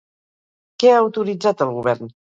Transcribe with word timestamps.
Què 0.83 0.93
ha 0.95 1.03
autoritzat 1.03 1.65
el 1.69 1.75
govern? 1.77 2.15